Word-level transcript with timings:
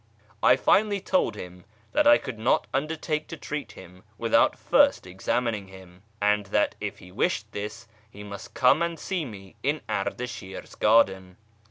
I 0.41 0.55
finally 0.55 0.99
told 0.99 1.35
him 1.35 1.63
that 1.91 2.07
I 2.07 2.17
could 2.17 2.39
not 2.39 2.65
undertake 2.73 3.27
to 3.27 3.37
treat 3.37 3.73
him 3.73 4.01
without 4.17 4.57
first 4.57 5.05
examining 5.05 5.67
him, 5.67 6.01
and 6.19 6.47
that 6.47 6.73
if 6.81 6.97
he 6.97 7.11
wished 7.11 7.51
this 7.51 7.87
he 8.09 8.23
must 8.23 8.55
come 8.55 8.81
and 8.81 8.97
see 8.97 9.25
me 9.25 9.57
in 9.61 9.81
Ardashir's 9.87 10.75
|.;arden. 10.81 11.37